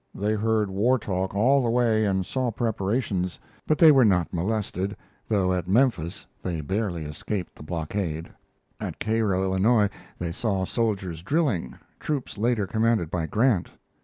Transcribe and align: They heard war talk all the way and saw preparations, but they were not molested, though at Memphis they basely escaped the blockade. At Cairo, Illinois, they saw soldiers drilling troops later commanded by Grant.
They 0.15 0.33
heard 0.33 0.71
war 0.71 0.97
talk 0.97 1.35
all 1.35 1.61
the 1.61 1.69
way 1.69 2.05
and 2.05 2.25
saw 2.25 2.49
preparations, 2.49 3.39
but 3.67 3.77
they 3.77 3.91
were 3.91 4.03
not 4.03 4.33
molested, 4.33 4.97
though 5.27 5.53
at 5.53 5.67
Memphis 5.67 6.25
they 6.41 6.59
basely 6.61 7.05
escaped 7.05 7.55
the 7.55 7.61
blockade. 7.61 8.31
At 8.79 8.97
Cairo, 8.99 9.43
Illinois, 9.43 9.91
they 10.17 10.31
saw 10.31 10.65
soldiers 10.65 11.21
drilling 11.21 11.75
troops 11.99 12.35
later 12.39 12.65
commanded 12.65 13.11
by 13.11 13.27
Grant. 13.27 13.69